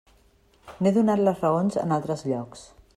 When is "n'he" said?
0.79-0.93